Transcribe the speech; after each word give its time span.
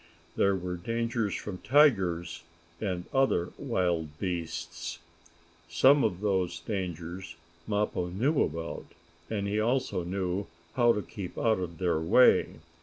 There 0.35 0.55
were 0.55 0.77
dangers 0.77 1.35
from 1.35 1.59
tigers 1.59 2.41
and 2.79 3.05
other 3.13 3.51
wild 3.59 4.17
beasts. 4.17 4.97
Some 5.69 6.03
of 6.03 6.21
those 6.21 6.59
dangers 6.61 7.35
Mappo 7.67 8.07
knew 8.07 8.41
about, 8.41 8.87
and 9.29 9.47
he 9.47 9.59
also 9.59 10.03
knew 10.03 10.47
how 10.73 10.91
to 10.93 11.03
keep 11.03 11.37
out 11.37 11.59
of 11.59 11.77
their 11.77 11.99
way. 11.99 12.47